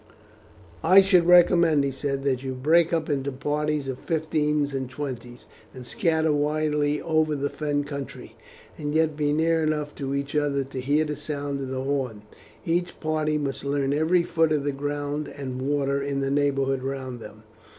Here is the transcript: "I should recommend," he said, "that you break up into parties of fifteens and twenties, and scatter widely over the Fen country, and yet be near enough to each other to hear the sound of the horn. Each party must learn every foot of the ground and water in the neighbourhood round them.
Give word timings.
"I 0.83 1.01
should 1.01 1.27
recommend," 1.27 1.83
he 1.83 1.91
said, 1.91 2.23
"that 2.23 2.41
you 2.41 2.55
break 2.55 2.91
up 2.91 3.07
into 3.07 3.31
parties 3.31 3.87
of 3.87 3.99
fifteens 3.99 4.73
and 4.73 4.89
twenties, 4.89 5.45
and 5.75 5.85
scatter 5.85 6.33
widely 6.33 6.99
over 6.99 7.35
the 7.35 7.51
Fen 7.51 7.83
country, 7.83 8.35
and 8.79 8.95
yet 8.95 9.15
be 9.15 9.31
near 9.31 9.61
enough 9.61 9.93
to 9.97 10.15
each 10.15 10.35
other 10.35 10.63
to 10.63 10.81
hear 10.81 11.05
the 11.05 11.15
sound 11.15 11.59
of 11.61 11.67
the 11.67 11.83
horn. 11.83 12.23
Each 12.65 12.99
party 12.99 13.37
must 13.37 13.63
learn 13.63 13.93
every 13.93 14.23
foot 14.23 14.51
of 14.51 14.63
the 14.63 14.71
ground 14.71 15.27
and 15.27 15.61
water 15.61 16.01
in 16.01 16.19
the 16.19 16.31
neighbourhood 16.31 16.81
round 16.81 17.19
them. 17.19 17.43